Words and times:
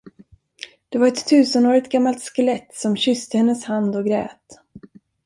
Det 0.89 0.97
var 0.99 1.07
ett 1.07 1.27
tusenårigt 1.27 1.91
gammalt 1.91 2.21
skelett, 2.23 2.75
som 2.75 2.97
kysste 2.97 3.37
hennes 3.37 3.63
hand 3.65 3.95
och 3.95 4.05
grät. 4.05 4.61